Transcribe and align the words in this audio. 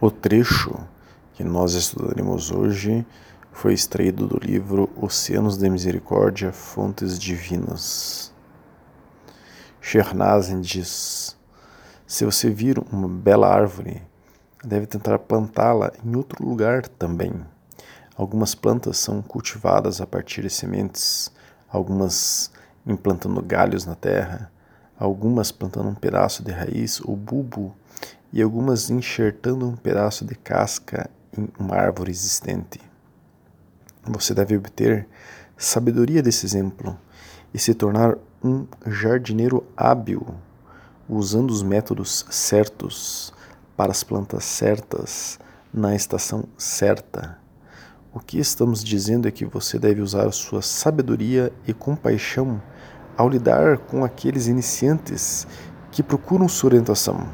O 0.00 0.12
trecho 0.12 0.78
que 1.34 1.42
nós 1.42 1.74
estudaremos 1.74 2.52
hoje 2.52 3.04
foi 3.50 3.72
extraído 3.72 4.28
do 4.28 4.38
livro 4.38 4.88
Oceanos 4.94 5.58
de 5.58 5.68
Misericórdia, 5.68 6.52
Fontes 6.52 7.18
Divinas. 7.18 8.32
Shernazin 9.80 10.60
diz: 10.60 11.36
Se 12.06 12.24
você 12.24 12.48
vir 12.48 12.78
uma 12.92 13.08
bela 13.08 13.52
árvore, 13.52 14.00
deve 14.62 14.86
tentar 14.86 15.18
plantá-la 15.18 15.90
em 16.04 16.14
outro 16.14 16.46
lugar 16.46 16.86
também. 16.86 17.34
Algumas 18.16 18.54
plantas 18.54 18.98
são 18.98 19.20
cultivadas 19.20 20.00
a 20.00 20.06
partir 20.06 20.42
de 20.42 20.50
sementes, 20.50 21.32
algumas 21.68 22.52
implantando 22.86 23.42
galhos 23.42 23.84
na 23.84 23.96
terra, 23.96 24.48
algumas 24.98 25.52
plantando 25.52 25.88
um 25.88 25.94
pedaço 25.94 26.42
de 26.42 26.50
raiz 26.50 27.00
ou 27.00 27.16
bulbo 27.16 27.74
e 28.32 28.42
algumas 28.42 28.90
enxertando 28.90 29.66
um 29.66 29.76
pedaço 29.76 30.24
de 30.24 30.34
casca 30.34 31.08
em 31.36 31.48
uma 31.58 31.76
árvore 31.76 32.10
existente. 32.10 32.80
Você 34.04 34.34
deve 34.34 34.56
obter 34.56 35.06
sabedoria 35.56 36.22
desse 36.22 36.44
exemplo 36.44 36.98
e 37.54 37.58
se 37.58 37.74
tornar 37.74 38.16
um 38.42 38.66
jardineiro 38.86 39.64
hábil, 39.76 40.26
usando 41.08 41.50
os 41.50 41.62
métodos 41.62 42.26
certos 42.30 43.32
para 43.76 43.92
as 43.92 44.02
plantas 44.02 44.44
certas 44.44 45.38
na 45.72 45.94
estação 45.94 46.44
certa. 46.56 47.38
O 48.12 48.20
que 48.20 48.38
estamos 48.38 48.82
dizendo 48.82 49.28
é 49.28 49.30
que 49.30 49.44
você 49.44 49.78
deve 49.78 50.00
usar 50.00 50.30
sua 50.32 50.62
sabedoria 50.62 51.52
e 51.66 51.72
compaixão 51.72 52.60
ao 53.18 53.28
lidar 53.28 53.78
com 53.78 54.04
aqueles 54.04 54.46
iniciantes 54.46 55.44
que 55.90 56.04
procuram 56.04 56.48
sua 56.48 56.68
orientação. 56.68 57.28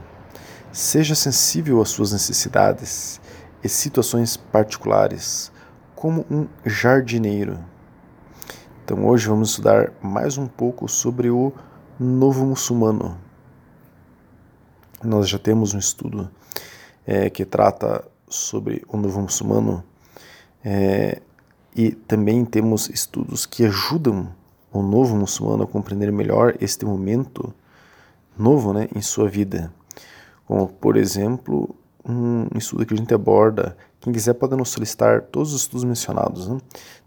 Seja 0.73 1.15
sensível 1.15 1.83
às 1.83 1.91
suas 1.91 2.11
necessidades 2.11 3.21
e 3.63 3.69
situações 3.69 4.35
particulares, 4.35 5.53
como 5.95 6.25
um 6.31 6.49
jardineiro. 6.65 7.59
Então, 8.83 9.07
hoje 9.07 9.29
vamos 9.29 9.51
estudar 9.51 9.93
mais 10.03 10.39
um 10.39 10.47
pouco 10.47 10.89
sobre 10.89 11.31
o 11.31 11.53
novo 12.01 12.47
muçulmano. 12.47 13.19
Nós 15.03 15.29
já 15.29 15.39
temos 15.39 15.75
um 15.75 15.79
estudo 15.79 16.31
é, 17.07 17.29
que 17.29 17.45
trata 17.45 18.03
sobre 18.27 18.83
o 18.89 18.97
novo 18.97 19.21
muçulmano 19.21 19.85
é, 20.65 21.21
e 21.77 21.91
também 21.91 22.43
temos 22.43 22.89
estudos 22.89 23.45
que 23.45 23.67
ajudam 23.67 24.33
o 24.75 24.83
novo 24.83 25.17
muçulmano 25.17 25.63
a 25.63 25.67
compreender 25.67 26.13
melhor 26.13 26.55
este 26.61 26.85
momento 26.85 27.55
novo 28.37 28.75
né, 28.75 28.89
em 28.95 29.01
sua 29.01 29.29
vida 29.29 29.73
como 30.47 30.69
por 30.69 30.97
exemplo 30.97 31.75
um 32.07 32.47
estudo 32.57 32.85
que 32.85 32.93
a 32.93 32.97
gente 32.97 33.15
aborda. 33.15 33.77
Quem 34.01 34.13
quiser 34.13 34.35
pode 34.35 34.55
nos 34.55 34.69
solicitar 34.69 35.23
todos 35.23 35.55
os 35.55 35.63
estudos 35.63 35.85
mencionados. 35.85 36.47
Né? 36.49 36.59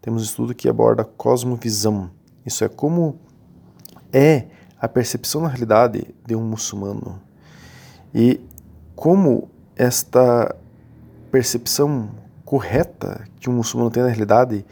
Temos 0.01 0.23
um 0.23 0.25
estudo 0.25 0.55
que 0.55 0.67
aborda 0.67 1.03
cosmovisão. 1.03 2.09
Isso 2.43 2.63
é 2.63 2.67
como 2.67 3.19
é 4.11 4.47
a 4.79 4.87
percepção 4.87 5.41
da 5.43 5.47
realidade 5.47 6.15
de 6.25 6.35
um 6.35 6.41
muçulmano 6.41 7.21
e 8.13 8.39
como 8.95 9.49
esta 9.75 10.55
percepção 11.31 12.09
correta 12.45 13.27
que 13.39 13.49
um 13.49 13.53
muçulmano 13.53 13.91
tem 13.91 14.01
na 14.01 14.09
realidade 14.09 14.65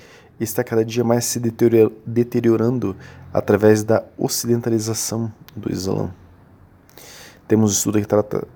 está 0.44 0.64
cada 0.64 0.84
dia 0.84 1.04
mais 1.04 1.26
se 1.26 1.40
deteriorando 1.40 2.96
através 3.34 3.84
da 3.84 4.04
ocidentalização 4.18 5.32
do 5.56 5.72
Islã. 5.72 6.14
Temos 7.48 7.72
um 7.72 7.74
estudo 7.74 8.00
que 8.00 8.08
trata 8.08 8.48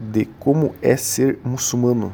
de 0.00 0.24
como 0.38 0.74
é 0.80 0.96
ser 0.96 1.38
muçulmano, 1.44 2.12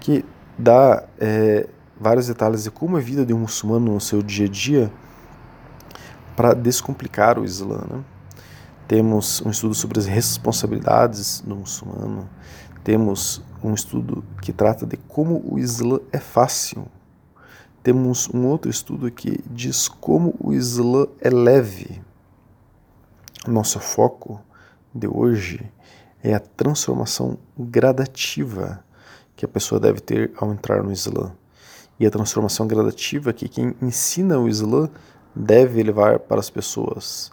que 0.00 0.24
dá 0.58 1.04
é, 1.18 1.68
vários 1.98 2.26
detalhes 2.26 2.64
de 2.64 2.70
como 2.70 2.96
é 2.96 3.00
a 3.00 3.02
vida 3.02 3.26
de 3.26 3.32
um 3.32 3.40
muçulmano 3.40 3.92
no 3.92 4.00
seu 4.00 4.22
dia 4.22 4.46
a 4.46 4.48
dia 4.48 4.92
para 6.36 6.54
descomplicar 6.54 7.38
o 7.38 7.44
Islã. 7.44 7.80
Né? 7.88 8.04
Temos 8.86 9.42
um 9.44 9.50
estudo 9.50 9.74
sobre 9.74 9.98
as 9.98 10.06
responsabilidades 10.06 11.40
do 11.40 11.56
muçulmano, 11.56 12.28
temos 12.82 13.42
um 13.62 13.72
estudo 13.72 14.22
que 14.42 14.52
trata 14.52 14.86
de 14.86 14.96
como 14.96 15.42
o 15.50 15.58
Islã 15.58 16.00
é 16.12 16.18
fácil. 16.18 16.86
Temos 17.84 18.30
um 18.32 18.46
outro 18.46 18.70
estudo 18.70 19.10
que 19.10 19.38
diz 19.44 19.88
como 19.88 20.34
o 20.40 20.54
Islã 20.54 21.06
é 21.20 21.28
leve. 21.28 22.00
Nosso 23.46 23.78
foco 23.78 24.40
de 24.94 25.06
hoje 25.06 25.70
é 26.22 26.32
a 26.32 26.40
transformação 26.40 27.36
gradativa 27.58 28.82
que 29.36 29.44
a 29.44 29.48
pessoa 29.48 29.78
deve 29.78 30.00
ter 30.00 30.32
ao 30.38 30.50
entrar 30.50 30.82
no 30.82 30.90
Islã. 30.90 31.32
E 32.00 32.06
a 32.06 32.10
transformação 32.10 32.66
gradativa 32.66 33.34
que 33.34 33.50
quem 33.50 33.76
ensina 33.82 34.38
o 34.38 34.48
Islã 34.48 34.88
deve 35.36 35.82
levar 35.82 36.20
para 36.20 36.40
as 36.40 36.48
pessoas. 36.48 37.30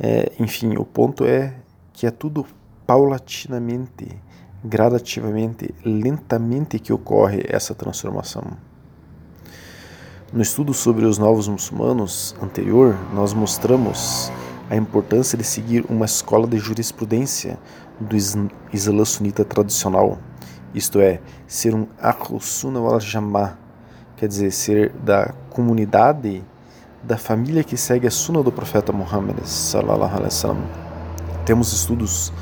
É, 0.00 0.32
enfim, 0.40 0.78
o 0.78 0.84
ponto 0.86 1.26
é 1.26 1.56
que 1.92 2.06
é 2.06 2.10
tudo 2.10 2.46
paulatinamente, 2.86 4.18
gradativamente, 4.64 5.74
lentamente 5.84 6.78
que 6.78 6.90
ocorre 6.90 7.44
essa 7.46 7.74
transformação. 7.74 8.73
No 10.34 10.42
estudo 10.42 10.74
sobre 10.74 11.06
os 11.06 11.16
novos 11.16 11.46
muçulmanos 11.46 12.34
anterior, 12.42 12.98
nós 13.14 13.32
mostramos 13.32 14.32
a 14.68 14.74
importância 14.74 15.38
de 15.38 15.44
seguir 15.44 15.86
uma 15.88 16.06
escola 16.06 16.44
de 16.44 16.58
jurisprudência 16.58 17.56
do 18.00 18.16
Islã 18.16 19.04
sunita 19.04 19.44
tradicional, 19.44 20.18
isto 20.74 20.98
é, 20.98 21.20
ser 21.46 21.72
um 21.72 21.86
Ahlus 22.02 22.46
Sunnah 22.46 22.80
wal 22.80 22.98
Jama'ah, 22.98 23.56
quer 24.16 24.26
dizer, 24.26 24.50
ser 24.50 24.90
da 25.04 25.32
comunidade, 25.50 26.42
da 27.00 27.16
família 27.16 27.62
que 27.62 27.76
segue 27.76 28.08
a 28.08 28.10
Sunna 28.10 28.42
do 28.42 28.50
profeta 28.50 28.92
Muhammad 28.92 29.38
sallallahu 29.44 30.16
alaihi 30.16 30.24
wasallam. 30.24 30.66
Temos 31.46 31.72
estudos 31.72 32.32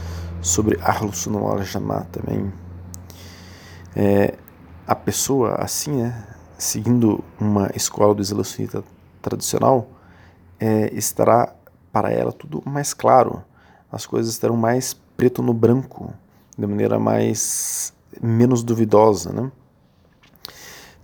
sobre 0.41 0.81
Ahlus 0.81 1.19
Sunnah 1.19 1.41
wal 1.41 1.63
Jama'ah 1.63 2.07
também. 2.11 2.51
É, 3.95 4.33
a 4.87 4.95
pessoa 4.95 5.57
assim, 5.57 5.93
né, 5.93 6.32
seguindo 6.63 7.25
uma 7.41 7.69
escola 7.75 8.15
do 8.15 8.23
Islã 8.23 8.45
sunita 8.45 8.85
tradicional, 9.21 9.89
é, 10.61 10.95
estará 10.95 11.53
para 11.91 12.13
ela 12.13 12.33
tudo 12.33 12.63
mais 12.65 12.95
claro, 12.95 13.43
as 13.91 14.07
coisas 14.07 14.33
estarão 14.33 14.57
mais 14.57 14.95
preto 15.17 15.43
no 15.43 15.53
branco, 15.53 16.15
de 16.57 16.65
maneira 16.65 17.01
mais 17.01 17.93
menos 18.23 18.63
duvidosa, 18.63 19.33
né? 19.33 19.51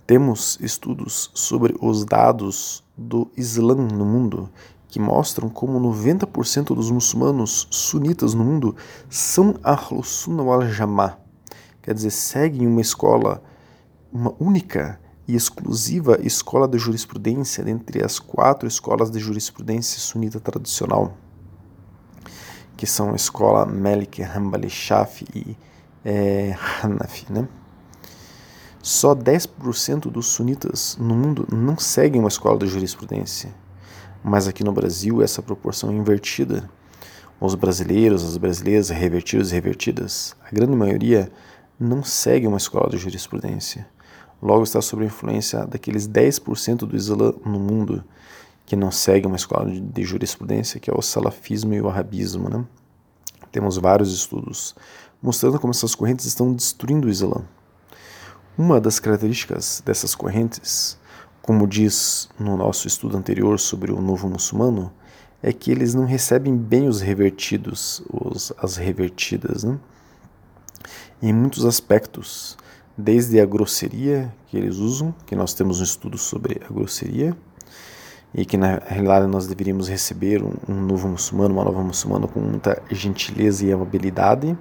Temos 0.07 0.57
estudos 0.61 1.29
sobre 1.33 1.75
os 1.81 2.05
dados 2.05 2.81
do 2.97 3.29
Islã 3.35 3.75
no 3.75 4.05
mundo 4.05 4.49
que 4.87 4.97
mostram 4.97 5.49
como 5.49 5.77
90% 5.93 6.73
dos 6.73 6.89
muçulmanos 6.89 7.67
sunitas 7.69 8.33
no 8.33 8.45
mundo 8.45 8.77
são 9.09 9.55
Ahlus 9.61 10.07
Sunnah 10.07 10.41
wal 10.43 10.65
Jama'ah, 10.65 11.17
quer 11.81 11.93
dizer, 11.93 12.11
seguem 12.11 12.65
uma 12.65 12.79
escola, 12.79 13.43
uma 14.11 14.33
única 14.39 14.97
e 15.29 15.35
exclusiva 15.35 16.19
escola 16.23 16.67
de 16.67 16.79
jurisprudência 16.79 17.63
dentre 17.63 18.03
as 18.03 18.17
quatro 18.17 18.67
escolas 18.67 19.11
de 19.11 19.19
jurisprudência 19.19 19.99
sunita 19.99 20.39
tradicional 20.39 21.15
que 22.79 22.87
são 22.87 23.11
a 23.11 23.15
escola 23.17 23.65
Malik, 23.65 24.23
Hanbali, 24.23 24.69
Shafi 24.69 25.25
e 25.35 25.57
é, 26.03 26.55
Hanafi. 26.81 27.25
Né? 27.29 27.45
Só 28.81 29.13
10% 29.13 30.09
dos 30.09 30.27
sunitas 30.27 30.95
no 30.97 31.13
mundo 31.13 31.45
não 31.51 31.77
seguem 31.77 32.21
uma 32.21 32.29
escola 32.29 32.57
de 32.57 32.67
jurisprudência, 32.67 33.53
mas 34.23 34.47
aqui 34.47 34.63
no 34.63 34.71
Brasil 34.71 35.21
essa 35.21 35.41
proporção 35.41 35.89
é 35.89 35.93
invertida. 35.93 36.69
Os 37.37 37.53
brasileiros, 37.53 38.23
as 38.23 38.37
brasileiras, 38.37 38.87
revertidos 38.87 39.51
e 39.51 39.55
revertidas, 39.55 40.33
a 40.41 40.49
grande 40.49 40.75
maioria 40.75 41.29
não 41.77 42.01
segue 42.01 42.47
uma 42.47 42.57
escola 42.57 42.89
de 42.89 42.97
jurisprudência. 42.97 43.85
Logo 44.41 44.63
está 44.63 44.81
sob 44.81 45.03
a 45.03 45.07
influência 45.07 45.65
daqueles 45.65 46.07
10% 46.07 46.79
do 46.79 46.95
Islã 46.95 47.33
no 47.45 47.59
mundo 47.59 48.03
que 48.65 48.75
não 48.75 48.91
segue 48.91 49.25
uma 49.25 49.35
escola 49.35 49.69
de 49.69 50.03
jurisprudência, 50.03 50.79
que 50.79 50.91
é 50.91 50.93
o 50.93 51.01
salafismo 51.01 51.73
e 51.73 51.81
o 51.81 51.89
arabismo. 51.89 52.49
Né? 52.49 52.63
Temos 53.51 53.77
vários 53.77 54.13
estudos 54.13 54.75
mostrando 55.21 55.59
como 55.59 55.71
essas 55.71 55.95
correntes 55.95 56.25
estão 56.25 56.53
destruindo 56.53 57.07
o 57.07 57.09
Islã. 57.09 57.43
Uma 58.57 58.79
das 58.79 58.99
características 58.99 59.81
dessas 59.85 60.13
correntes, 60.15 60.97
como 61.41 61.67
diz 61.67 62.29
no 62.39 62.55
nosso 62.55 62.87
estudo 62.87 63.17
anterior 63.17 63.59
sobre 63.59 63.91
o 63.91 64.01
novo 64.01 64.29
muçulmano, 64.29 64.91
é 65.41 65.51
que 65.51 65.71
eles 65.71 65.93
não 65.93 66.05
recebem 66.05 66.55
bem 66.55 66.87
os 66.87 67.01
revertidos, 67.01 68.03
os, 68.07 68.53
as 68.57 68.75
revertidas, 68.75 69.63
né? 69.63 69.79
em 71.21 71.33
muitos 71.33 71.65
aspectos, 71.65 72.57
desde 72.99 73.39
a 73.39 73.45
grosseria 73.45 74.33
que 74.47 74.57
eles 74.57 74.75
usam, 74.75 75.15
que 75.25 75.33
nós 75.33 75.53
temos 75.53 75.79
um 75.79 75.83
estudo 75.83 76.17
sobre 76.17 76.61
a 76.69 76.73
grosseria, 76.73 77.35
e 78.33 78.45
que 78.45 78.57
na 78.57 78.79
realidade 78.85 79.25
nós 79.25 79.47
deveríamos 79.47 79.87
receber 79.87 80.43
um, 80.43 80.51
um 80.67 80.81
novo 80.81 81.07
muçulmano, 81.07 81.53
uma 81.53 81.63
nova 81.63 81.81
muçulmana 81.81 82.27
com 82.27 82.41
muita 82.41 82.81
gentileza 82.91 83.65
e 83.65 83.71
amabilidade, 83.71 84.55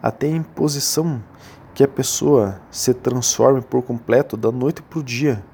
até 0.00 0.28
a 0.28 0.36
imposição 0.36 1.20
que 1.74 1.82
a 1.82 1.88
pessoa 1.88 2.60
se 2.70 2.94
transforme 2.94 3.60
por 3.60 3.82
completo 3.82 4.36
da 4.36 4.52
noite 4.52 4.80
para 4.80 5.00
o 5.00 5.02
dia. 5.02 5.44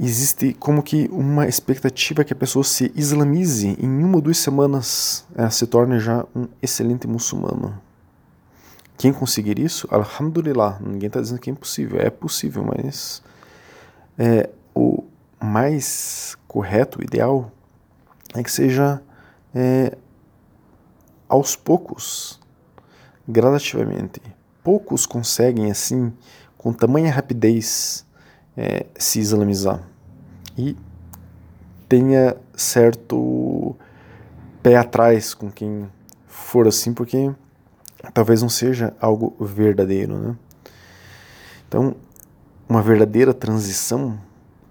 Existe 0.00 0.54
como 0.54 0.80
que 0.80 1.08
uma 1.10 1.48
expectativa 1.48 2.22
que 2.22 2.32
a 2.32 2.36
pessoa 2.36 2.62
se 2.62 2.92
islamize 2.94 3.76
em 3.80 4.04
uma 4.04 4.16
ou 4.16 4.22
duas 4.22 4.38
semanas, 4.38 5.26
ela 5.34 5.50
se 5.50 5.66
torne 5.66 5.98
já 5.98 6.24
um 6.36 6.46
excelente 6.62 7.08
muçulmano. 7.08 7.87
Quem 8.98 9.12
conseguir 9.12 9.60
isso, 9.60 9.86
alhamdulillah, 9.92 10.80
ninguém 10.80 11.06
está 11.06 11.20
dizendo 11.20 11.38
que 11.38 11.48
é 11.48 11.52
impossível, 11.52 12.00
é 12.00 12.10
possível, 12.10 12.64
mas 12.64 13.22
é, 14.18 14.50
o 14.74 15.04
mais 15.40 16.36
correto, 16.48 16.98
o 16.98 17.04
ideal, 17.04 17.52
é 18.34 18.42
que 18.42 18.50
seja 18.50 19.00
é, 19.54 19.96
aos 21.28 21.54
poucos, 21.54 22.40
gradativamente. 23.26 24.20
Poucos 24.64 25.06
conseguem, 25.06 25.70
assim, 25.70 26.12
com 26.56 26.72
tamanha 26.72 27.12
rapidez, 27.12 28.04
é, 28.56 28.84
se 28.98 29.20
islamizar. 29.20 29.80
E 30.56 30.76
tenha 31.88 32.36
certo 32.52 33.76
pé 34.60 34.74
atrás 34.76 35.34
com 35.34 35.52
quem 35.52 35.88
for 36.26 36.66
assim, 36.66 36.92
porque 36.92 37.32
talvez 38.12 38.42
não 38.42 38.48
seja 38.48 38.94
algo 39.00 39.34
verdadeiro. 39.40 40.16
Né? 40.18 40.36
Então, 41.66 41.96
uma 42.68 42.82
verdadeira 42.82 43.34
transição 43.34 44.18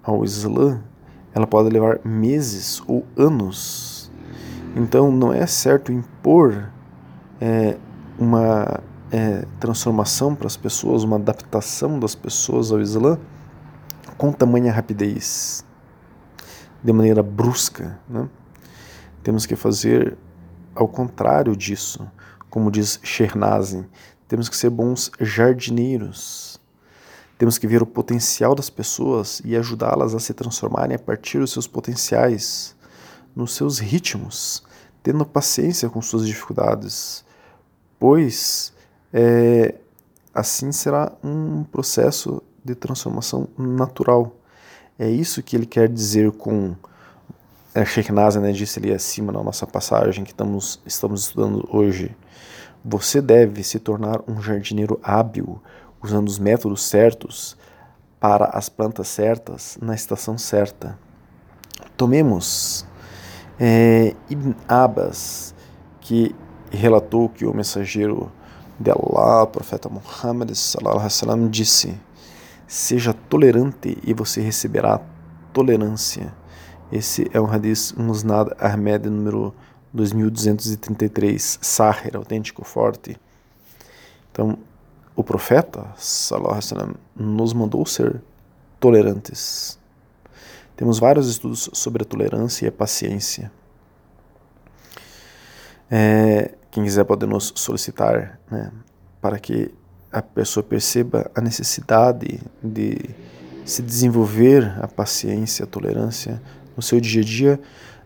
ao 0.03 0.23
Islã, 0.23 0.81
ela 1.33 1.45
pode 1.45 1.69
levar 1.69 1.99
meses 2.03 2.81
ou 2.87 3.05
anos. 3.15 4.11
Então, 4.75 5.11
não 5.11 5.33
é 5.33 5.45
certo 5.45 5.91
impor 5.91 6.71
é, 7.41 7.77
uma 8.17 8.81
é, 9.11 9.45
transformação 9.59 10.35
para 10.35 10.47
as 10.47 10.57
pessoas, 10.57 11.03
uma 11.03 11.17
adaptação 11.17 11.99
das 11.99 12.15
pessoas 12.15 12.71
ao 12.71 12.79
Islã 12.79 13.17
com 14.17 14.31
tamanha 14.31 14.71
rapidez, 14.71 15.63
de 16.83 16.91
maneira 16.91 17.21
brusca. 17.21 17.99
Né? 18.09 18.27
Temos 19.21 19.45
que 19.45 19.55
fazer 19.55 20.17
ao 20.73 20.87
contrário 20.87 21.55
disso, 21.55 22.09
como 22.57 22.71
diz 22.71 22.99
Shernazin, 23.03 23.85
temos 24.27 24.49
que 24.49 24.57
ser 24.57 24.71
bons 24.71 25.11
jardineiros. 25.19 26.59
Temos 27.37 27.59
que 27.59 27.67
ver 27.67 27.83
o 27.83 27.85
potencial 27.85 28.55
das 28.55 28.67
pessoas 28.67 29.43
e 29.45 29.55
ajudá-las 29.55 30.15
a 30.15 30.19
se 30.19 30.33
transformarem 30.33 30.95
a 30.95 30.99
partir 30.99 31.37
dos 31.37 31.51
seus 31.51 31.67
potenciais, 31.67 32.75
nos 33.35 33.53
seus 33.53 33.77
ritmos, 33.77 34.63
tendo 35.03 35.23
paciência 35.23 35.87
com 35.87 36.01
suas 36.01 36.25
dificuldades, 36.25 37.23
pois 37.99 38.73
é, 39.13 39.75
assim 40.33 40.71
será 40.71 41.11
um 41.23 41.63
processo 41.63 42.41
de 42.65 42.73
transformação 42.73 43.47
natural. 43.55 44.35
É 44.97 45.07
isso 45.07 45.43
que 45.43 45.55
ele 45.55 45.67
quer 45.67 45.87
dizer 45.87 46.31
com 46.31 46.75
é, 47.75 47.85
Sheikh 47.85 48.11
né, 48.11 48.51
disse 48.51 48.79
ali 48.79 48.91
acima 48.91 49.31
na 49.31 49.43
nossa 49.43 49.67
passagem 49.67 50.23
que 50.23 50.31
estamos, 50.31 50.81
estamos 50.87 51.21
estudando 51.21 51.69
hoje. 51.71 52.15
Você 52.89 53.21
deve 53.21 53.63
se 53.63 53.79
tornar 53.79 54.21
um 54.29 54.41
jardineiro 54.41 54.97
hábil, 55.03 55.61
usando 56.01 56.29
os 56.29 56.39
métodos 56.39 56.83
certos 56.83 57.57
para 58.17 58.45
as 58.45 58.69
plantas 58.69 59.09
certas 59.09 59.77
na 59.81 59.93
estação 59.93 60.37
certa. 60.37 60.97
Tomemos 61.97 62.85
é, 63.59 64.15
Ibn 64.29 64.53
Abbas, 64.69 65.53
que 65.99 66.33
relatou 66.71 67.27
que 67.27 67.45
o 67.45 67.53
mensageiro 67.53 68.31
de 68.79 68.89
Allah, 68.89 69.43
o 69.43 69.47
profeta 69.47 69.89
Muhammad, 69.89 70.49
sallam, 70.55 71.49
disse: 71.49 71.93
Seja 72.65 73.13
tolerante 73.13 73.97
e 74.01 74.13
você 74.13 74.39
receberá 74.39 75.01
tolerância. 75.51 76.33
Esse 76.89 77.29
é 77.33 77.41
um 77.41 77.51
hadith 77.51 77.93
Musnad 77.97 78.49
Ahmed 78.57 79.09
número 79.09 79.53
2233, 79.93 81.59
Sahir, 81.61 82.15
autêntico, 82.15 82.63
forte. 82.63 83.17
Então, 84.31 84.57
o 85.15 85.23
profeta 85.23 85.87
sallam, 85.97 86.95
nos 87.15 87.53
mandou 87.53 87.85
ser 87.85 88.21
tolerantes. 88.79 89.79
Temos 90.75 90.99
vários 90.99 91.27
estudos 91.27 91.69
sobre 91.73 92.03
a 92.03 92.05
tolerância 92.05 92.65
e 92.65 92.67
a 92.69 92.71
paciência. 92.71 93.51
É, 95.89 96.53
quem 96.69 96.83
quiser 96.83 97.03
pode 97.03 97.25
nos 97.25 97.51
solicitar 97.55 98.39
né, 98.51 98.71
para 99.19 99.39
que 99.39 99.73
a 100.11 100.21
pessoa 100.21 100.63
perceba 100.63 101.31
a 101.33 101.41
necessidade 101.41 102.39
de 102.63 102.97
se 103.65 103.81
desenvolver 103.81 104.77
a 104.81 104.87
paciência, 104.87 105.63
a 105.63 105.67
tolerância 105.67 106.41
no 106.75 106.83
seu 106.83 107.01
dia 107.01 107.21
a 107.21 107.25
dia, 107.25 107.59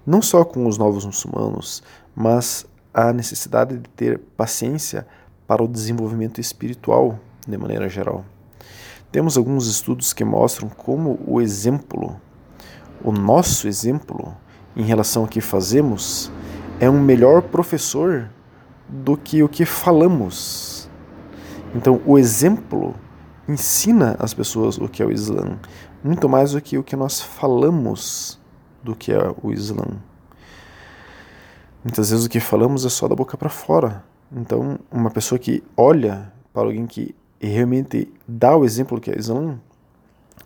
não 0.06 0.22
só 0.22 0.44
com 0.44 0.68
os 0.68 0.78
novos 0.78 1.06
muçulmanos, 1.06 1.84
mas 2.16 2.66
a 2.94 3.14
necessidade 3.14 3.78
de 3.78 3.90
ter 3.90 4.20
paciência 4.36 5.08
para 5.48 5.64
o 5.64 5.68
desenvolvimento 5.68 6.40
espiritual 6.40 7.20
de 7.48 7.58
maneira 7.58 7.88
geral. 7.90 8.26
Temos 9.12 9.38
alguns 9.38 9.68
estudos 9.68 10.14
que 10.14 10.24
mostram 10.24 10.70
como 10.70 11.20
o 11.26 11.42
exemplo, 11.42 12.20
o 13.04 13.12
nosso 13.12 13.68
exemplo 13.68 14.36
em 14.76 14.84
relação 14.84 15.24
ao 15.24 15.28
que 15.28 15.42
fazemos, 15.42 16.32
é 16.80 16.90
um 16.90 17.00
melhor 17.00 17.42
professor 17.42 18.30
do 18.88 19.18
que 19.18 19.44
o 19.44 19.50
que 19.50 19.66
falamos. 19.66 20.90
Então, 21.76 22.02
o 22.06 22.18
exemplo 22.18 22.96
ensina 23.48 24.16
as 24.20 24.34
pessoas 24.34 24.78
o 24.78 24.88
que 24.88 25.04
é 25.04 25.06
o 25.06 25.12
Islã, 25.12 25.60
muito 26.04 26.28
mais 26.28 26.52
do 26.54 26.62
que 26.62 26.78
o 26.78 26.84
que 26.84 26.96
nós 26.96 27.22
falamos 27.22 28.41
do 28.84 28.96
que 28.96 29.12
é 29.12 29.20
o 29.42 29.52
Islã. 29.52 29.86
Muitas 31.84 32.12
vezes 32.12 32.26
o 32.26 32.30
que 32.30 32.40
falamos 32.40 32.86
é 32.86 32.90
só 32.90 33.08
da 33.08 33.16
boca 33.16 33.36
para 33.38 33.50
fora. 33.50 34.04
Então, 34.32 34.80
uma 34.92 35.10
pessoa 35.10 35.40
que 35.40 35.64
olha 35.76 36.32
para 36.54 36.64
alguém 36.64 36.86
que 36.86 37.16
realmente 37.40 38.12
dá 38.28 38.56
o 38.56 38.64
exemplo 38.64 39.00
que 39.00 39.10
é 39.10 39.16
o 39.16 39.20
Islã, 39.20 39.60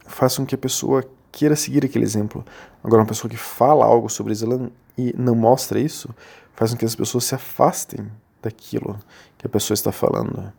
faz 0.08 0.38
com 0.38 0.46
que 0.46 0.56
a 0.56 0.58
pessoa 0.58 1.04
queira 1.32 1.56
seguir 1.56 1.84
aquele 1.84 2.06
exemplo. 2.06 2.46
Agora, 2.84 3.02
uma 3.02 3.08
pessoa 3.08 3.30
que 3.30 3.38
fala 3.38 3.86
algo 3.86 4.10
sobre 4.10 4.32
o 4.32 4.34
Islã 4.34 4.70
e 4.98 5.14
não 5.18 5.36
mostra 5.36 5.80
isso, 5.80 6.10
faz 6.54 6.72
com 6.72 6.78
que 6.78 6.86
as 6.86 6.96
pessoas 6.96 7.26
se 7.26 7.36
afastem 7.36 8.10
daquilo 8.42 8.98
que 9.38 9.46
a 9.46 9.50
pessoa 9.50 9.76
está 9.76 9.92
falando. 9.92 10.54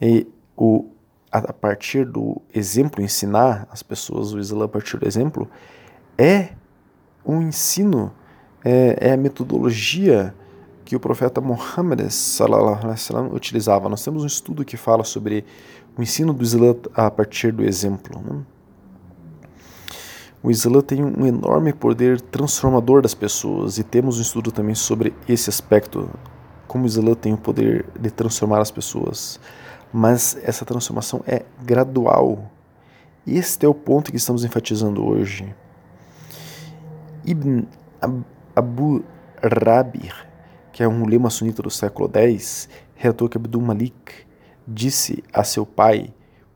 E 0.00 0.26
o, 0.56 0.88
a, 1.30 1.52
partir 1.52 2.06
do 2.06 2.40
exemplo, 2.54 3.02
ensinar 3.02 3.68
as 3.70 3.82
pessoas 3.82 4.32
o 4.32 4.38
Islã 4.38 4.64
a 4.64 4.68
partir 4.68 4.96
do 4.96 5.06
exemplo, 5.06 5.48
é 6.16 6.52
um 7.24 7.42
ensino, 7.42 8.12
é, 8.64 9.08
é 9.08 9.12
a 9.12 9.16
metodologia 9.16 10.34
que 10.84 10.94
o 10.94 11.00
profeta 11.00 11.40
Muhammad 11.40 12.10
sallam, 12.10 12.78
utilizava. 13.32 13.88
Nós 13.88 14.04
temos 14.04 14.22
um 14.22 14.26
estudo 14.26 14.64
que 14.64 14.76
fala 14.76 15.02
sobre 15.02 15.44
o 15.96 16.02
ensino 16.02 16.32
do 16.32 16.42
Islã 16.42 16.74
a 16.94 17.10
partir 17.10 17.52
do 17.52 17.64
exemplo. 17.64 18.20
Né? 18.20 18.42
O 20.42 20.50
Islã 20.50 20.82
tem 20.82 21.02
um 21.02 21.26
enorme 21.26 21.72
poder 21.72 22.20
transformador 22.20 23.00
das 23.00 23.14
pessoas 23.14 23.78
e 23.78 23.82
temos 23.82 24.18
um 24.18 24.22
estudo 24.22 24.52
também 24.52 24.74
sobre 24.74 25.14
esse 25.26 25.48
aspecto, 25.48 26.10
como 26.68 26.84
o 26.84 26.86
Islã 26.86 27.14
tem 27.14 27.32
o 27.32 27.38
poder 27.38 27.86
de 27.98 28.10
transformar 28.10 28.60
as 28.60 28.70
pessoas. 28.70 29.40
Mas 29.90 30.36
essa 30.42 30.64
transformação 30.64 31.22
é 31.26 31.44
gradual. 31.62 32.50
Este 33.26 33.64
é 33.64 33.68
o 33.68 33.72
ponto 33.72 34.10
que 34.10 34.18
estamos 34.18 34.44
enfatizando 34.44 35.02
hoje. 35.02 35.54
Ibn 37.26 37.62
Abu 38.54 39.04
Rabi, 39.42 40.10
que 40.72 40.82
é 40.82 40.88
um 40.88 41.06
lema 41.06 41.30
sunita 41.30 41.62
do 41.62 41.70
século 41.70 42.10
X, 42.12 42.68
relatou 42.94 43.28
que 43.28 43.36
Abdul 43.36 43.62
Malik 43.62 44.26
disse 44.66 45.22
a 45.32 45.44
seu 45.44 45.66
pai, 45.66 46.12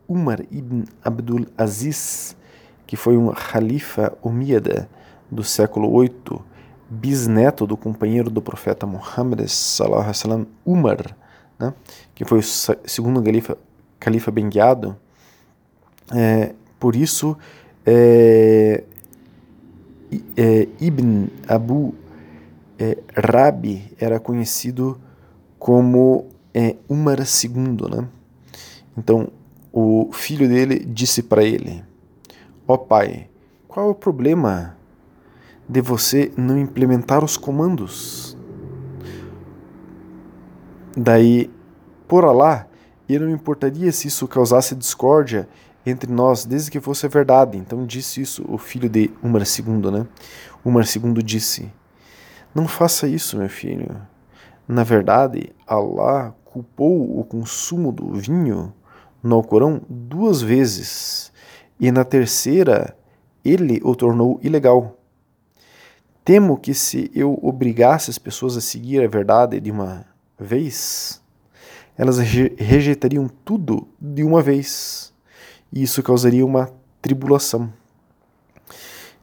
Umar 0.08 0.40
ibn 0.50 0.84
Abdul 1.04 1.46
Aziz, 1.56 2.36
que 2.86 2.96
foi 2.96 3.16
um 3.16 3.32
califa 3.32 4.16
umíada 4.22 4.88
do 5.30 5.44
século 5.44 5.92
8, 5.92 6.42
bisneto 6.88 7.66
do 7.66 7.76
companheiro 7.76 8.30
do 8.30 8.40
profeta 8.40 8.86
Muhammad 8.86 9.46
sallam, 9.46 10.46
Umar, 10.64 11.14
né, 11.58 11.74
que 12.14 12.24
foi 12.24 12.38
o 12.38 12.42
segundo 12.42 13.22
califa, 13.22 13.58
califa 14.00 14.30
bem. 14.30 14.48
É, 16.14 16.54
por 16.80 16.96
isso, 16.96 17.36
é, 17.84 18.84
é, 20.36 20.68
Ibn 20.80 21.26
Abu 21.46 21.94
é, 22.78 22.98
Rabi 23.14 23.92
era 23.98 24.20
conhecido 24.20 25.00
como 25.58 26.26
é, 26.54 26.76
Umar 26.88 27.18
II. 27.20 27.90
Né? 27.90 28.08
Então, 28.96 29.28
o 29.72 30.10
filho 30.12 30.48
dele 30.48 30.78
disse 30.78 31.22
para 31.22 31.42
ele: 31.42 31.84
Ó 32.66 32.74
oh, 32.74 32.78
pai, 32.78 33.28
qual 33.66 33.88
é 33.88 33.90
o 33.90 33.94
problema 33.94 34.76
de 35.68 35.80
você 35.80 36.32
não 36.36 36.58
implementar 36.58 37.24
os 37.24 37.36
comandos? 37.36 38.36
Daí 40.96 41.50
Por 42.08 42.24
Allah, 42.24 42.66
e 43.08 43.18
não 43.18 43.30
importaria 43.30 43.92
se 43.92 44.08
isso 44.08 44.26
causasse 44.26 44.74
discórdia 44.74 45.48
entre 45.84 46.12
nós, 46.12 46.44
desde 46.44 46.70
que 46.70 46.80
fosse 46.80 47.08
verdade. 47.08 47.56
Então 47.56 47.86
disse 47.86 48.20
isso 48.20 48.44
o 48.48 48.58
filho 48.58 48.88
de 48.88 49.10
Umar 49.22 49.42
II, 49.42 49.90
né? 49.90 50.06
Umar 50.64 50.84
II 50.84 51.22
disse: 51.22 51.70
Não 52.54 52.68
faça 52.68 53.06
isso, 53.06 53.38
meu 53.38 53.48
filho. 53.48 54.00
Na 54.66 54.84
verdade, 54.84 55.50
Allah 55.66 56.34
culpou 56.44 57.18
o 57.18 57.24
consumo 57.24 57.90
do 57.92 58.12
vinho 58.14 58.74
no 59.22 59.36
Alcorão 59.36 59.80
duas 59.88 60.42
vezes, 60.42 61.32
e 61.80 61.90
na 61.90 62.04
terceira 62.04 62.96
ele 63.44 63.80
o 63.82 63.94
tornou 63.94 64.38
ilegal. 64.42 64.98
Temo 66.24 66.58
que 66.58 66.74
se 66.74 67.10
eu 67.14 67.38
obrigasse 67.42 68.10
as 68.10 68.18
pessoas 68.18 68.56
a 68.56 68.60
seguir 68.60 69.02
a 69.02 69.08
verdade 69.08 69.58
de 69.60 69.70
uma 69.70 70.04
vez, 70.38 71.22
elas 71.96 72.18
rejeitariam 72.18 73.28
tudo 73.44 73.88
de 74.00 74.22
uma 74.22 74.42
vez. 74.42 75.12
E 75.72 75.82
isso 75.82 76.02
causaria 76.02 76.44
uma 76.44 76.70
tribulação. 77.02 77.72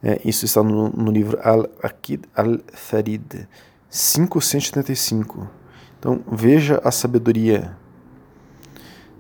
É, 0.04 0.20
isso 0.24 0.46
está 0.46 0.62
no, 0.62 0.90
no 0.90 1.12
livro 1.12 1.40
Al-Aqid 1.42 2.24
Al-Tharid, 2.36 3.48
575. 3.90 5.50
Então 5.98 6.22
veja 6.32 6.80
a 6.84 6.92
sabedoria 6.92 7.76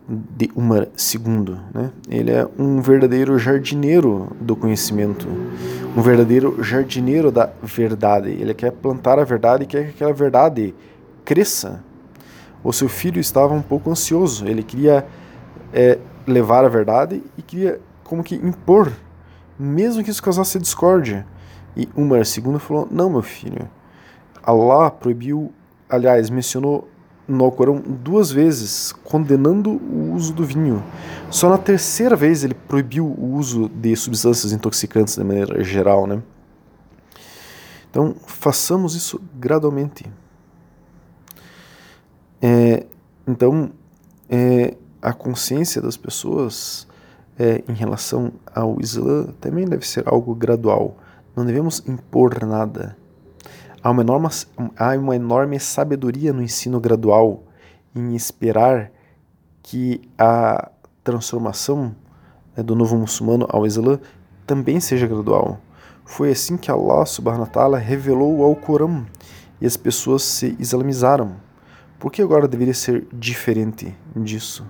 de 0.07 0.51
Umar 0.55 0.83
II. 0.83 1.57
Né? 1.73 1.91
Ele 2.07 2.31
é 2.31 2.47
um 2.57 2.79
verdadeiro 2.81 3.37
jardineiro 3.39 4.35
do 4.39 4.55
conhecimento, 4.55 5.27
um 5.97 6.01
verdadeiro 6.01 6.63
jardineiro 6.63 7.31
da 7.31 7.49
verdade. 7.63 8.29
Ele 8.29 8.53
quer 8.53 8.71
plantar 8.71 9.17
a 9.17 9.23
verdade 9.23 9.63
e 9.63 9.67
quer 9.67 9.85
que 9.85 9.89
aquela 9.89 10.13
verdade 10.13 10.75
cresça. 11.23 11.83
O 12.63 12.71
seu 12.71 12.89
filho 12.89 13.19
estava 13.19 13.53
um 13.53 13.61
pouco 13.61 13.89
ansioso, 13.89 14.47
ele 14.47 14.63
queria 14.63 15.05
é, 15.73 15.99
levar 16.27 16.63
a 16.65 16.69
verdade 16.69 17.23
e 17.37 17.41
queria 17.41 17.79
como 18.03 18.23
que 18.23 18.35
impor, 18.35 18.91
mesmo 19.57 20.03
que 20.03 20.09
isso 20.09 20.21
causasse 20.21 20.59
discórdia. 20.59 21.25
E 21.75 21.87
Umar 21.95 22.21
II 22.21 22.59
falou: 22.59 22.87
Não, 22.89 23.09
meu 23.09 23.21
filho, 23.21 23.69
Allah 24.43 24.89
proibiu, 24.91 25.53
aliás, 25.89 26.29
mencionou 26.29 26.87
no 27.27 27.43
Alcorão 27.43 27.81
duas 27.81 28.31
vezes, 28.31 28.93
condenando 29.03 29.71
o 29.71 30.13
uso 30.13 30.33
do 30.33 30.43
vinho. 30.43 30.83
Só 31.29 31.49
na 31.49 31.57
terceira 31.57 32.15
vez 32.15 32.43
ele 32.43 32.53
proibiu 32.53 33.05
o 33.05 33.33
uso 33.33 33.67
de 33.69 33.95
substâncias 33.95 34.53
intoxicantes 34.53 35.15
de 35.15 35.23
maneira 35.23 35.63
geral, 35.63 36.05
né? 36.05 36.21
Então, 37.89 38.15
façamos 38.27 38.93
isso 38.95 39.19
gradualmente. 39.33 40.05
É, 42.41 42.85
então, 43.25 43.71
é, 44.29 44.75
a 45.05 45.13
consciência 45.13 45.81
das 45.81 45.95
pessoas 45.97 46.87
é, 47.37 47.63
em 47.67 47.73
relação 47.73 48.31
ao 48.53 48.79
Islã 48.81 49.27
também 49.39 49.65
deve 49.65 49.87
ser 49.87 50.07
algo 50.07 50.33
gradual. 50.33 50.97
Não 51.35 51.45
devemos 51.45 51.83
impor 51.87 52.43
nada 52.45 52.95
Há 53.85 53.91
uma 53.91 54.01
enorme, 54.01 54.27
há 54.75 54.97
uma 54.97 55.15
enorme 55.15 55.59
sabedoria 55.59 56.33
no 56.33 56.41
ensino 56.41 56.79
gradual 56.79 57.43
em 57.95 58.15
esperar 58.15 58.91
que 59.61 60.01
a 60.17 60.71
transformação 61.03 61.95
né, 62.57 62.63
do 62.63 62.75
novo 62.75 62.97
muçulmano 62.97 63.45
ao 63.47 63.63
Islã 63.63 63.99
também 64.47 64.79
seja 64.79 65.05
gradual. 65.05 65.59
Foi 66.03 66.31
assim 66.31 66.57
que 66.57 66.71
Allah 66.71 67.05
subhanahu 67.05 67.43
wa 67.43 67.47
ta'ala 67.47 67.77
revelou 67.77 68.43
ao 68.43 68.55
Corão 68.55 69.05
e 69.61 69.67
as 69.67 69.77
pessoas 69.77 70.23
se 70.23 70.55
islamizaram. 70.57 71.35
Por 71.99 72.11
que 72.11 72.23
agora 72.23 72.47
deveria 72.47 72.73
ser 72.73 73.07
diferente 73.13 73.95
disso? 74.15 74.65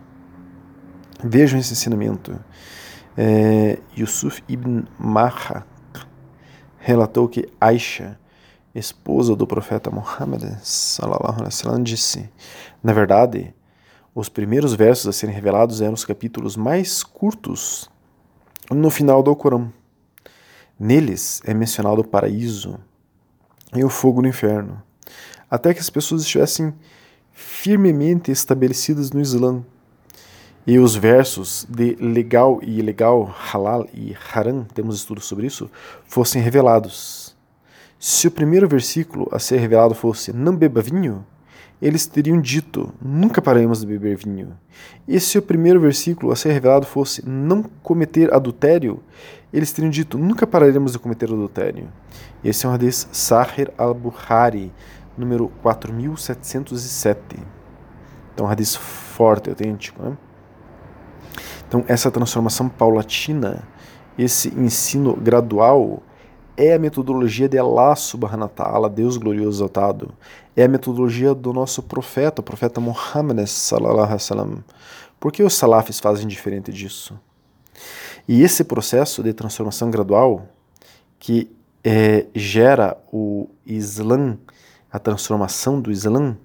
Vejam 1.24 1.60
esse 1.60 1.74
ensinamento. 1.74 2.38
É, 3.18 3.80
Yusuf 3.98 4.44
ibn 4.48 4.84
Mahak 5.00 5.66
relatou 6.78 7.28
que 7.28 7.50
Aisha 7.60 8.20
esposa 8.80 9.36
do 9.36 9.48
profeta 9.48 9.90
Muhammad, 9.90 10.44
wasallam, 10.44 11.82
disse: 11.82 12.30
Na 12.84 12.94
verdade, 12.94 13.54
os 14.14 14.30
primeiros 14.30 14.74
versos 14.74 15.08
a 15.08 15.14
serem 15.14 15.34
revelados 15.34 15.82
eram 15.82 15.94
os 15.94 16.06
capítulos 16.06 16.56
mais 16.56 17.04
curtos 17.04 17.90
no 18.70 18.90
final 18.90 19.24
do 19.24 19.36
Corão. 19.36 19.72
Neles 20.78 21.42
é 21.46 21.54
mencionado 21.54 22.02
o 22.02 22.08
paraíso 22.08 22.78
e 23.74 23.84
o 23.84 23.90
fogo 23.90 24.22
no 24.22 24.28
inferno, 24.28 24.82
até 25.50 25.74
que 25.74 25.80
as 25.80 25.90
pessoas 25.90 26.22
estivessem 26.22 26.74
firmemente 27.32 28.32
estabelecidas 28.32 29.12
no 29.12 29.22
Islã. 29.22 29.64
E 30.68 30.80
os 30.80 30.96
versos 30.96 31.66
de 31.70 31.96
legal 31.96 32.60
e 32.64 32.80
ilegal, 32.80 33.24
halal 33.24 33.88
e 33.94 34.16
haram, 34.34 34.64
temos 34.64 34.96
estudos 34.96 35.26
sobre 35.26 35.46
isso, 35.46 35.70
fossem 36.08 36.42
revelados. 36.42 37.36
Se 38.00 38.28
o 38.28 38.32
primeiro 38.32 38.68
versículo 38.68 39.28
a 39.32 39.38
ser 39.38 39.58
revelado 39.58 39.94
fosse 39.94 40.34
não 40.34 40.56
beba 40.56 40.82
vinho, 40.82 41.24
eles 41.82 42.06
teriam 42.06 42.40
dito 42.40 42.94
nunca 43.02 43.42
pararemos 43.42 43.82
de 43.82 43.86
beber 43.86 44.18
vinho. 44.18 44.58
E 45.08 45.20
se 45.20 45.38
o 45.38 45.42
primeiro 45.42 45.80
versículo 45.80 46.32
a 46.32 46.36
ser 46.36 46.52
revelado 46.52 46.86
fosse 46.86 47.28
não 47.28 47.62
cometer 47.84 48.34
adultério, 48.34 49.04
eles 49.54 49.72
teriam 49.72 49.92
dito 49.92 50.18
nunca 50.18 50.48
pararemos 50.48 50.94
de 50.94 51.00
cometer 51.00 51.26
adultério. 51.26 51.88
Esse 52.44 52.66
é 52.66 52.70
um 52.70 52.74
hadith 52.74 53.08
Sahir 53.12 53.72
al-Bukhari, 53.78 54.72
número 55.18 55.50
4707. 55.62 57.38
Então, 58.34 58.46
um 58.46 58.50
hadith 58.50 58.78
forte, 58.78 59.50
autêntico. 59.50 60.02
Né? 60.02 60.18
Então, 61.76 61.84
essa 61.90 62.10
transformação 62.10 62.70
paulatina, 62.70 63.68
esse 64.18 64.48
ensino 64.58 65.14
gradual, 65.14 66.02
é 66.56 66.74
a 66.74 66.80
metodologia 66.80 67.50
de 67.50 67.58
Allah 67.58 67.94
subhanahu 67.98 68.44
wa 68.44 68.48
ta'ala, 68.48 68.90
Deus 68.90 69.18
glorioso 69.18 69.58
exaltado. 69.58 70.14
É 70.56 70.64
a 70.64 70.68
metodologia 70.70 71.36
do 71.36 71.52
nosso 71.52 71.84
profeta, 71.84 72.40
o 72.40 72.44
profeta 72.44 72.80
Muhammad. 72.80 73.46
Por 75.20 75.34
que 75.34 75.44
os 75.44 75.54
salafis 75.54 76.00
fazem 76.00 76.26
diferente 76.26 76.72
disso? 76.72 77.20
E 78.26 78.42
esse 78.42 78.64
processo 78.64 79.22
de 79.22 79.34
transformação 79.34 79.92
gradual 79.92 80.48
que 81.20 81.52
é, 81.84 82.26
gera 82.34 82.96
o 83.12 83.50
Islã, 83.66 84.38
a 84.90 84.98
transformação 84.98 85.82
do 85.82 85.92
Islã, 85.92 86.38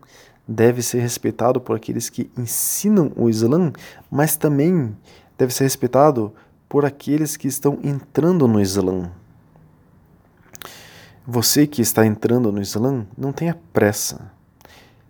deve 0.50 0.82
ser 0.82 0.98
respeitado 0.98 1.60
por 1.60 1.76
aqueles 1.76 2.10
que 2.10 2.28
ensinam 2.36 3.12
o 3.14 3.30
Islã, 3.30 3.72
mas 4.10 4.36
também 4.36 4.96
deve 5.38 5.54
ser 5.54 5.62
respeitado 5.62 6.34
por 6.68 6.84
aqueles 6.84 7.36
que 7.36 7.46
estão 7.46 7.78
entrando 7.84 8.48
no 8.48 8.60
Islã. 8.60 9.12
Você 11.24 11.68
que 11.68 11.80
está 11.80 12.04
entrando 12.04 12.50
no 12.50 12.60
Islã, 12.60 13.06
não 13.16 13.32
tenha 13.32 13.56
pressa. 13.72 14.32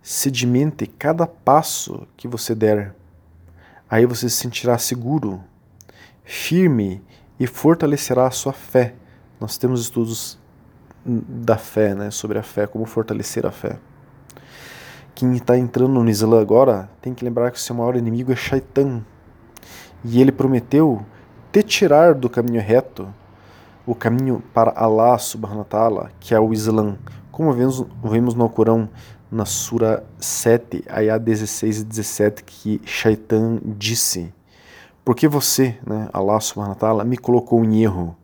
Sedimente 0.03 0.85
cada 0.85 1.25
passo 1.25 2.07
que 2.15 2.27
você 2.27 2.53
der. 2.53 2.93
Aí 3.89 4.05
você 4.05 4.29
se 4.29 4.35
sentirá 4.35 4.77
seguro, 4.77 5.43
firme 6.23 7.01
e 7.39 7.47
fortalecerá 7.47 8.27
a 8.27 8.31
sua 8.31 8.53
fé. 8.53 8.93
Nós 9.39 9.57
temos 9.57 9.81
estudos 9.81 10.37
da 11.03 11.57
fé, 11.57 11.95
né, 11.95 12.11
sobre 12.11 12.37
a 12.37 12.43
fé, 12.43 12.67
como 12.67 12.85
fortalecer 12.85 13.43
a 13.43 13.51
fé. 13.51 13.79
Quem 15.13 15.33
está 15.35 15.57
entrando 15.57 16.01
no 16.01 16.09
Islã 16.09 16.41
agora 16.41 16.89
tem 17.01 17.13
que 17.13 17.23
lembrar 17.23 17.51
que 17.51 17.57
o 17.57 17.61
seu 17.61 17.75
maior 17.75 17.95
inimigo 17.95 18.31
é 18.31 18.35
Shaitan. 18.35 19.03
E 20.03 20.19
ele 20.19 20.31
prometeu 20.31 21.05
te 21.51 21.61
tirar 21.61 22.15
do 22.15 22.29
caminho 22.29 22.61
reto 22.61 23.07
o 23.85 23.93
caminho 23.93 24.41
para 24.53 24.71
Allah 24.71 25.17
subhanahu 25.17 25.59
wa 25.59 25.65
ta'ala, 25.65 26.11
que 26.19 26.33
é 26.33 26.39
o 26.39 26.53
Islã. 26.53 26.97
Como 27.31 27.51
vemos, 27.51 27.85
vemos 28.03 28.33
no 28.35 28.49
Corão, 28.49 28.89
na 29.31 29.45
Sura 29.45 30.03
7, 30.19 30.83
ayah 30.89 31.17
16 31.17 31.79
e 31.79 31.83
17, 31.83 32.43
que 32.43 32.81
Shaitan 32.85 33.59
disse: 33.63 34.33
Porque 35.03 35.27
você, 35.27 35.77
né, 35.85 36.09
Allah 36.13 36.39
subhanahu 36.39 36.73
wa 36.73 36.79
ta'ala, 36.79 37.03
me 37.03 37.17
colocou 37.17 37.63
em 37.63 37.83
erro. 37.83 38.15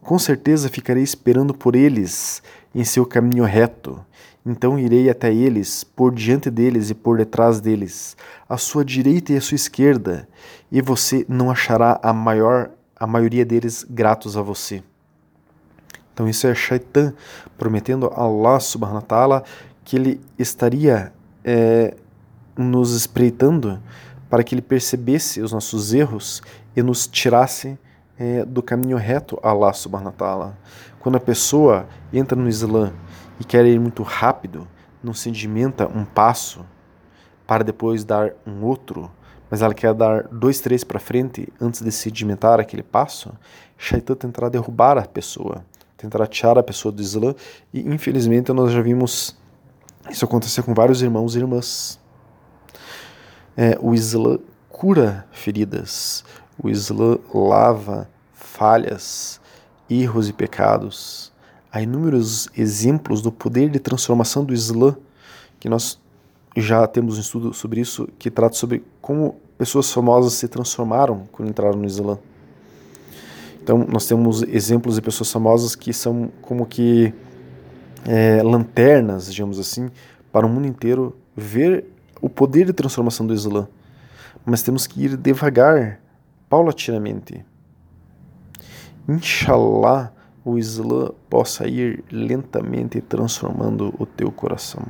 Com 0.00 0.18
certeza 0.18 0.68
ficarei 0.68 1.02
esperando 1.02 1.52
por 1.52 1.74
eles 1.74 2.42
em 2.74 2.84
seu 2.84 3.04
caminho 3.04 3.44
reto. 3.44 3.98
Então 4.46 4.78
irei 4.78 5.10
até 5.10 5.34
eles, 5.34 5.82
por 5.82 6.14
diante 6.14 6.48
deles 6.48 6.88
e 6.88 6.94
por 6.94 7.18
detrás 7.18 7.60
deles, 7.60 8.16
à 8.48 8.56
sua 8.56 8.84
direita 8.84 9.32
e 9.32 9.36
à 9.36 9.40
sua 9.40 9.56
esquerda, 9.56 10.28
e 10.70 10.80
você 10.80 11.26
não 11.28 11.50
achará 11.50 11.98
a 12.00 12.12
maior 12.12 12.70
a 12.98 13.06
maioria 13.06 13.44
deles 13.44 13.84
gratos 13.88 14.36
a 14.36 14.42
você. 14.42 14.82
Então 16.14 16.28
isso 16.28 16.46
é 16.46 16.54
Shaitan 16.54 17.12
prometendo 17.58 18.06
a 18.06 18.22
Allah 18.22 18.60
subhanahu 18.60 18.96
wa 18.96 19.02
ta'ala 19.02 19.44
que 19.84 19.96
ele 19.96 20.20
estaria 20.38 21.12
é, 21.44 21.94
nos 22.56 22.94
espreitando 22.94 23.82
para 24.30 24.42
que 24.42 24.54
ele 24.54 24.62
percebesse 24.62 25.42
os 25.42 25.52
nossos 25.52 25.92
erros 25.92 26.40
e 26.74 26.82
nos 26.82 27.06
tirasse 27.06 27.78
é, 28.18 28.44
do 28.44 28.62
caminho 28.62 28.96
reto 28.96 29.38
a 29.42 29.50
Allah 29.50 29.72
subhanahu 29.72 30.12
wa 30.12 30.12
ta'ala. 30.12 30.58
Quando 31.00 31.16
a 31.16 31.20
pessoa 31.20 31.86
entra 32.12 32.36
no 32.36 32.48
Islã 32.48 32.92
e 33.38 33.44
quer 33.44 33.64
ir 33.66 33.78
muito 33.78 34.02
rápido, 34.02 34.66
não 35.02 35.14
sedimenta 35.14 35.86
um 35.86 36.04
passo, 36.04 36.64
para 37.46 37.62
depois 37.62 38.04
dar 38.04 38.32
um 38.46 38.64
outro, 38.64 39.10
mas 39.50 39.62
ela 39.62 39.72
quer 39.72 39.94
dar 39.94 40.24
dois, 40.24 40.60
três 40.60 40.82
para 40.82 40.98
frente 40.98 41.48
antes 41.60 41.80
de 41.80 41.92
sedimentar 41.92 42.58
aquele 42.58 42.82
passo, 42.82 43.32
Shaitan 43.78 44.14
tentará 44.14 44.48
derrubar 44.48 44.98
a 44.98 45.02
pessoa, 45.02 45.64
tentará 45.96 46.26
tirar 46.26 46.58
a 46.58 46.62
pessoa 46.62 46.90
do 46.90 47.00
Islã 47.00 47.34
e 47.72 47.80
infelizmente 47.80 48.52
nós 48.52 48.72
já 48.72 48.82
vimos 48.82 49.36
isso 50.10 50.24
acontecer 50.24 50.62
com 50.62 50.74
vários 50.74 51.02
irmãos 51.02 51.34
e 51.34 51.38
irmãs. 51.38 52.00
É, 53.56 53.78
o 53.80 53.94
Islã 53.94 54.38
cura 54.68 55.26
feridas, 55.32 56.24
o 56.62 56.68
Islã 56.68 57.18
lava 57.32 58.08
falhas, 58.32 59.40
erros 59.88 60.28
e 60.28 60.32
pecados. 60.32 61.32
Há 61.76 61.82
inúmeros 61.82 62.48
exemplos 62.56 63.20
do 63.20 63.30
poder 63.30 63.68
de 63.68 63.78
transformação 63.78 64.42
do 64.42 64.54
Islã, 64.54 64.96
que 65.60 65.68
nós 65.68 66.00
já 66.56 66.86
temos 66.86 67.18
um 67.18 67.20
estudo 67.20 67.52
sobre 67.52 67.82
isso, 67.82 68.08
que 68.18 68.30
trata 68.30 68.56
sobre 68.56 68.82
como 68.98 69.36
pessoas 69.58 69.92
famosas 69.92 70.32
se 70.32 70.48
transformaram 70.48 71.28
quando 71.30 71.50
entraram 71.50 71.76
no 71.78 71.84
Islã. 71.84 72.18
Então, 73.62 73.84
nós 73.86 74.06
temos 74.06 74.42
exemplos 74.44 74.94
de 74.94 75.02
pessoas 75.02 75.30
famosas 75.30 75.76
que 75.76 75.92
são 75.92 76.30
como 76.40 76.64
que 76.64 77.12
é, 78.06 78.42
lanternas, 78.42 79.30
digamos 79.30 79.58
assim, 79.58 79.90
para 80.32 80.46
o 80.46 80.48
mundo 80.48 80.66
inteiro 80.66 81.14
ver 81.36 81.84
o 82.22 82.30
poder 82.30 82.64
de 82.64 82.72
transformação 82.72 83.26
do 83.26 83.34
Islã. 83.34 83.68
Mas 84.46 84.62
temos 84.62 84.86
que 84.86 85.04
ir 85.04 85.16
devagar, 85.18 86.00
paulatinamente. 86.48 87.44
Inshallah, 89.06 90.15
o 90.46 90.56
Islã 90.56 91.10
possa 91.28 91.66
ir 91.66 92.04
lentamente 92.08 93.00
transformando 93.00 93.92
o 93.98 94.06
teu 94.06 94.30
coração. 94.30 94.84